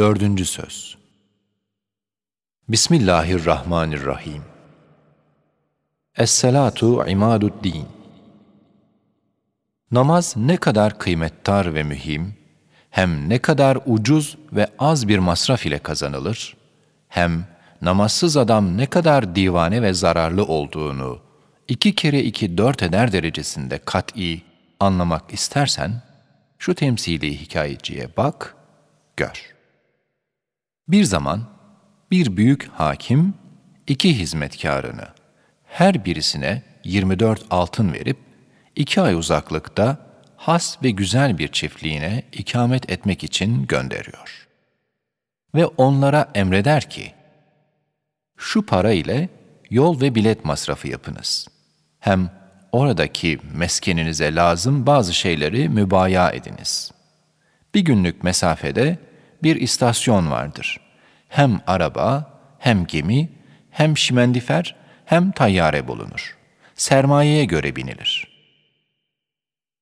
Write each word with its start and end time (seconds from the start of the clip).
Dördüncü 0.00 0.44
söz. 0.44 0.96
Bismillahirrahmanirrahim. 2.68 4.42
Es-salatu 6.16 7.08
imadu'd-din. 7.08 7.86
Namaz 9.90 10.36
ne 10.36 10.56
kadar 10.56 10.98
kıymettar 10.98 11.74
ve 11.74 11.82
mühim, 11.82 12.34
hem 12.90 13.28
ne 13.28 13.38
kadar 13.38 13.78
ucuz 13.86 14.36
ve 14.52 14.66
az 14.78 15.08
bir 15.08 15.18
masraf 15.18 15.66
ile 15.66 15.78
kazanılır, 15.78 16.56
hem 17.08 17.46
namazsız 17.82 18.36
adam 18.36 18.76
ne 18.76 18.86
kadar 18.86 19.36
divane 19.36 19.82
ve 19.82 19.92
zararlı 19.92 20.44
olduğunu 20.44 21.20
iki 21.68 21.94
kere 21.94 22.20
iki 22.20 22.58
dört 22.58 22.82
eder 22.82 23.12
derecesinde 23.12 23.78
kat'i 23.78 24.42
anlamak 24.80 25.32
istersen, 25.32 26.02
şu 26.58 26.74
temsili 26.74 27.40
hikayeciye 27.40 28.08
bak, 28.16 28.56
gör. 29.16 29.59
Bir 30.90 31.04
zaman 31.04 31.42
bir 32.10 32.36
büyük 32.36 32.68
hakim 32.68 33.34
iki 33.86 34.18
hizmetkarını 34.18 35.04
her 35.64 36.04
birisine 36.04 36.62
24 36.84 37.44
altın 37.50 37.92
verip 37.92 38.16
iki 38.76 39.00
ay 39.00 39.14
uzaklıkta 39.14 39.98
has 40.36 40.82
ve 40.82 40.90
güzel 40.90 41.38
bir 41.38 41.48
çiftliğine 41.48 42.22
ikamet 42.32 42.90
etmek 42.90 43.24
için 43.24 43.66
gönderiyor. 43.66 44.48
Ve 45.54 45.66
onlara 45.66 46.30
emreder 46.34 46.90
ki, 46.90 47.12
şu 48.36 48.66
para 48.66 48.92
ile 48.92 49.28
yol 49.70 50.00
ve 50.00 50.14
bilet 50.14 50.44
masrafı 50.44 50.88
yapınız. 50.88 51.48
Hem 52.00 52.30
oradaki 52.72 53.38
meskeninize 53.54 54.34
lazım 54.34 54.86
bazı 54.86 55.14
şeyleri 55.14 55.68
mübaya 55.68 56.30
ediniz. 56.30 56.92
Bir 57.74 57.80
günlük 57.80 58.24
mesafede 58.24 59.09
bir 59.42 59.56
istasyon 59.56 60.30
vardır. 60.30 60.80
Hem 61.28 61.60
araba, 61.66 62.40
hem 62.58 62.86
gemi, 62.86 63.28
hem 63.70 63.96
şimendifer, 63.96 64.76
hem 65.04 65.30
tayyare 65.30 65.88
bulunur. 65.88 66.36
Sermayeye 66.74 67.44
göre 67.44 67.76
binilir. 67.76 68.28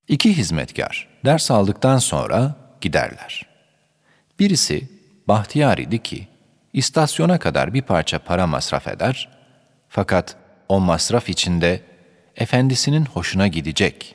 İki 0.09 0.37
hizmetkar 0.37 1.09
ders 1.25 1.51
aldıktan 1.51 1.99
sonra 1.99 2.55
giderler. 2.81 3.47
Birisi 4.39 4.89
bahtiyar 5.29 5.79
idi 5.79 6.03
ki, 6.03 6.29
istasyona 6.73 7.39
kadar 7.39 7.75
bir 7.75 7.83
parça 7.83 8.19
para 8.19 8.47
masraf 8.47 8.89
eder, 8.89 9.29
fakat 9.89 10.37
o 10.69 10.81
masraf 10.81 11.29
içinde 11.29 11.81
efendisinin 12.37 13.05
hoşuna 13.05 13.49
gidecek, 13.49 14.15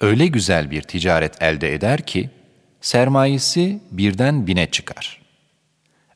öyle 0.00 0.26
güzel 0.26 0.70
bir 0.70 0.82
ticaret 0.82 1.42
elde 1.42 1.74
eder 1.74 2.06
ki, 2.06 2.30
sermayesi 2.84 3.80
birden 3.90 4.46
bine 4.46 4.70
çıkar. 4.70 5.20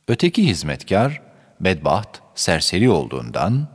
Öteki 0.08 0.46
hizmetkar, 0.46 1.22
bedbaht, 1.60 2.20
serseri 2.34 2.90
olduğundan, 2.90 3.68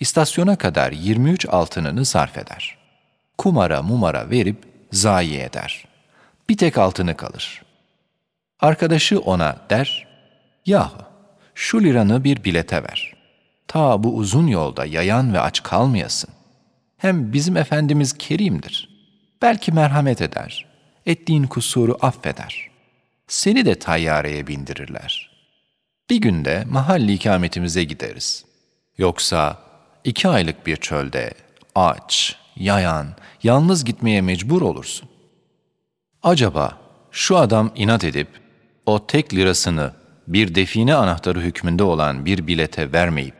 istasyona 0.00 0.56
kadar 0.56 0.92
23 0.92 1.46
altınını 1.48 2.04
sarf 2.04 2.38
eder. 2.38 2.78
Kumara 3.38 3.82
mumara 3.82 4.30
verip 4.30 4.56
zayi 4.92 5.38
eder. 5.38 5.84
Bir 6.48 6.56
tek 6.56 6.78
altını 6.78 7.16
kalır. 7.16 7.62
Arkadaşı 8.60 9.20
ona 9.20 9.56
der, 9.70 10.08
Yahu, 10.66 11.02
şu 11.54 11.84
liranı 11.84 12.24
bir 12.24 12.44
bilete 12.44 12.82
ver. 12.82 13.14
Ta 13.68 14.02
bu 14.02 14.14
uzun 14.14 14.46
yolda 14.46 14.84
yayan 14.84 15.34
ve 15.34 15.40
aç 15.40 15.62
kalmayasın. 15.62 16.30
Hem 16.96 17.32
bizim 17.32 17.56
Efendimiz 17.56 18.18
kerimdir. 18.18 18.88
Belki 19.42 19.72
merhamet 19.72 20.22
eder. 20.22 20.71
Ettiğin 21.06 21.44
kusuru 21.44 21.96
affeder. 22.00 22.70
Seni 23.28 23.66
de 23.66 23.74
tayyareye 23.74 24.46
bindirirler. 24.46 25.30
Bir 26.10 26.16
günde 26.16 26.64
mahalli 26.70 27.12
ikametimize 27.12 27.84
gideriz. 27.84 28.44
Yoksa 28.98 29.58
iki 30.04 30.28
aylık 30.28 30.66
bir 30.66 30.76
çölde 30.76 31.34
aç, 31.74 32.36
yayan, 32.56 33.06
yalnız 33.42 33.84
gitmeye 33.84 34.20
mecbur 34.20 34.62
olursun. 34.62 35.08
Acaba 36.22 36.78
şu 37.10 37.36
adam 37.36 37.72
inat 37.74 38.04
edip 38.04 38.28
o 38.86 39.06
tek 39.06 39.34
lirasını 39.34 39.92
bir 40.28 40.54
define 40.54 40.94
anahtarı 40.94 41.40
hükmünde 41.40 41.82
olan 41.82 42.26
bir 42.26 42.46
bilete 42.46 42.92
vermeyip 42.92 43.34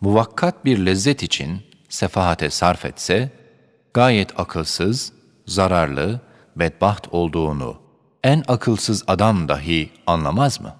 muvakkat 0.00 0.64
bir 0.64 0.86
lezzet 0.86 1.22
için 1.22 1.62
sefahate 1.88 2.50
sarf 2.50 2.84
etse, 2.84 3.30
gayet 3.94 4.40
akılsız, 4.40 5.12
zararlı, 5.46 6.20
bedbaht 6.60 7.08
olduğunu 7.10 7.80
en 8.24 8.44
akılsız 8.48 9.04
adam 9.06 9.48
dahi 9.48 9.90
anlamaz 10.06 10.60
mı? 10.60 10.76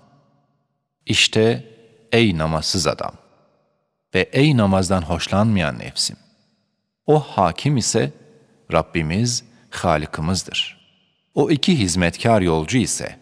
İşte 1.06 1.64
ey 2.12 2.38
namazsız 2.38 2.86
adam 2.86 3.12
ve 4.14 4.20
ey 4.32 4.56
namazdan 4.56 5.02
hoşlanmayan 5.02 5.78
nefsim. 5.78 6.16
O 7.06 7.20
hakim 7.20 7.76
ise 7.76 8.12
Rabbimiz, 8.72 9.44
Halikimizdir. 9.70 10.80
O 11.34 11.50
iki 11.50 11.78
hizmetkar 11.78 12.40
yolcu 12.40 12.78
ise 12.78 13.16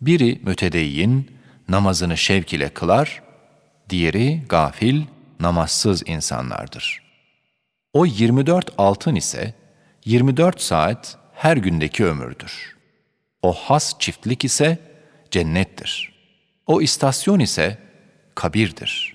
biri 0.00 0.40
mütedeyyin, 0.44 1.30
namazını 1.68 2.16
şevk 2.16 2.52
ile 2.52 2.68
kılar, 2.68 3.22
diğeri 3.90 4.42
gafil, 4.48 5.02
namazsız 5.40 6.02
insanlardır. 6.06 7.02
O 7.92 8.06
24 8.06 8.70
altın 8.78 9.14
ise 9.14 9.54
24 10.04 10.60
saat 10.60 11.18
her 11.34 11.56
gündeki 11.56 12.04
ömürdür. 12.04 12.76
O 13.42 13.52
has 13.52 13.98
çiftlik 13.98 14.44
ise 14.44 14.78
cennettir. 15.30 16.14
O 16.66 16.82
istasyon 16.82 17.40
ise 17.40 17.78
kabirdir. 18.34 19.14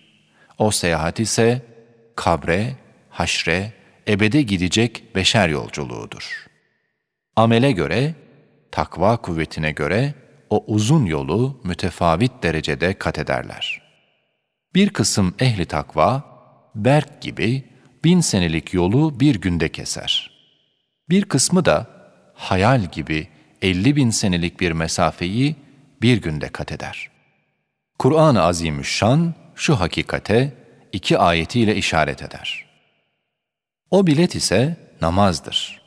O 0.58 0.72
seyahat 0.72 1.20
ise 1.20 1.62
kabre, 2.16 2.76
haşre, 3.10 3.74
ebede 4.08 4.42
gidecek 4.42 5.16
beşer 5.16 5.50
yolculuğudur. 5.50 6.46
Amele 7.36 7.72
göre, 7.72 8.16
takva 8.72 9.18
kuvvetine 9.18 9.72
göre 9.72 10.14
o 10.50 10.64
uzun 10.68 11.06
yolu 11.06 11.62
mütefavit 11.64 12.44
derecede 12.44 12.94
kat 12.94 13.20
ederler. 13.20 13.82
Bir 14.76 14.90
kısım 14.90 15.36
ehli 15.40 15.66
takva, 15.66 16.24
berk 16.76 17.22
gibi 17.22 17.64
bin 18.04 18.22
senelik 18.22 18.74
yolu 18.74 19.20
bir 19.20 19.36
günde 19.36 19.70
keser. 19.70 20.32
Bir 21.10 21.26
kısmı 21.26 21.66
da 21.66 21.99
hayal 22.40 22.86
gibi 22.86 23.28
elli 23.62 23.96
bin 23.96 24.10
senelik 24.10 24.60
bir 24.60 24.72
mesafeyi 24.72 25.56
bir 26.02 26.22
günde 26.22 26.50
kat 26.50 26.72
eder. 26.72 27.10
Kur'an-ı 28.00 28.42
Azimüşşan 28.42 29.34
şu 29.56 29.80
hakikate 29.80 30.54
iki 30.92 31.18
ayetiyle 31.18 31.76
işaret 31.76 32.22
eder. 32.24 32.66
O 33.92 34.08
bilet 34.08 34.36
ise 34.36 34.78
namazdır. 35.02 35.82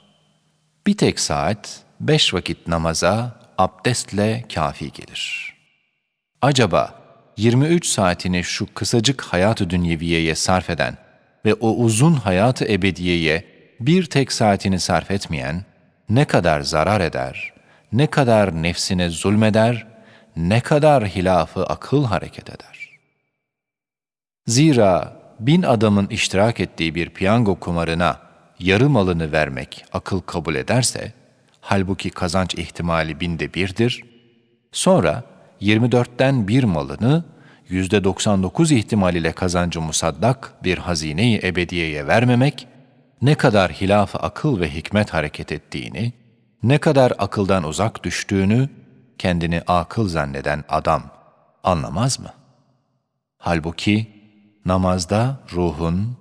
Bir 0.87 0.97
tek 0.97 1.21
saat 1.21 1.83
beş 2.01 2.35
vakit 2.35 2.67
namaza 2.67 3.41
abdestle 3.59 4.45
kafi 4.55 4.93
gelir. 4.93 5.55
Acaba 6.43 7.03
23 7.37 7.87
saatini 7.87 8.45
şu 8.45 8.75
kısacık 8.75 9.23
hayatı 9.23 9.71
dünyeviyeye 9.71 10.35
sarf 10.35 10.71
eden 10.71 10.97
ve 11.45 11.55
o 11.55 11.71
uzun 11.71 12.15
hayatı 12.15 12.65
ebediyeye 12.65 13.45
bir 13.81 14.05
tek 14.05 14.33
saatini 14.33 14.81
sarf 14.81 15.11
etmeyen 15.11 15.72
ne 16.09 16.25
kadar 16.25 16.61
zarar 16.61 17.01
eder, 17.01 17.53
ne 17.93 18.07
kadar 18.07 18.63
nefsine 18.63 19.09
zulmeder, 19.11 19.87
ne 20.37 20.61
kadar 20.61 21.07
hilafı 21.07 21.65
akıl 21.65 22.05
hareket 22.05 22.51
eder. 22.51 22.91
Zira 24.47 25.17
bin 25.41 25.63
adamın 25.63 26.07
iştirak 26.07 26.61
ettiği 26.61 26.95
bir 26.95 27.11
piyango 27.11 27.55
kumarına 27.55 28.19
yarı 28.59 28.91
malını 28.91 29.33
vermek 29.33 29.85
akıl 29.93 30.21
kabul 30.21 30.55
ederse, 30.55 31.13
halbuki 31.61 32.11
kazanç 32.11 32.55
ihtimali 32.55 33.21
binde 33.21 33.55
birdir, 33.55 34.05
sonra 34.73 35.25
24'ten 35.61 36.49
bir 36.49 36.65
malını 36.65 37.25
%99 37.71 38.75
ihtimal 38.75 39.15
ile 39.15 39.33
kazancı 39.33 39.81
musaddak 39.81 40.53
bir 40.65 40.79
hazineyi 40.79 41.41
ebediyeye 41.45 42.07
vermemek, 42.07 42.67
ne 43.23 43.35
kadar 43.35 43.73
hilaf 43.73 44.25
akıl 44.25 44.61
ve 44.61 44.75
hikmet 44.75 45.15
hareket 45.15 45.53
ettiğini, 45.53 46.13
ne 46.63 46.79
kadar 46.79 47.13
akıldan 47.19 47.65
uzak 47.65 48.05
düştüğünü 48.05 48.69
kendini 49.19 49.63
akıl 49.67 50.09
zanneden 50.09 50.65
adam 50.69 51.03
anlamaz 51.65 52.21
mı? 52.21 52.33
Halbuki 53.39 54.07
namazda 54.67 55.41
ruhun, 55.53 56.17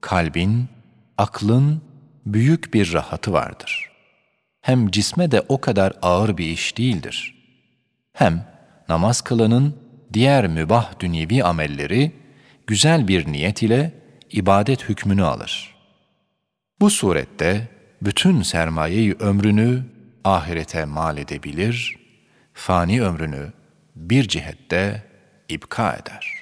kalbin, 0.00 0.68
aklın 1.18 1.82
büyük 2.26 2.74
bir 2.74 2.92
rahatı 2.92 3.32
vardır. 3.32 3.90
Hem 4.60 4.90
cisme 4.90 5.30
de 5.30 5.42
o 5.48 5.60
kadar 5.60 5.92
ağır 6.02 6.38
bir 6.38 6.46
iş 6.46 6.78
değildir. 6.78 7.34
Hem 8.12 8.46
namaz 8.88 9.20
kılanın 9.20 9.76
diğer 10.12 10.46
mübah 10.46 11.00
dünyevi 11.00 11.44
amelleri 11.44 12.12
güzel 12.66 13.08
bir 13.08 13.32
niyet 13.32 13.62
ile 13.62 13.92
ibadet 14.30 14.88
hükmünü 14.88 15.24
alır. 15.24 15.73
Bu 16.84 16.90
surette 16.90 17.68
bütün 18.02 18.42
sermayeyi 18.42 19.14
ömrünü 19.14 19.82
ahirete 20.24 20.84
mal 20.84 21.18
edebilir, 21.18 21.96
fani 22.54 23.02
ömrünü 23.02 23.52
bir 23.96 24.28
cihette 24.28 25.02
ibka 25.48 25.92
eder. 25.92 26.33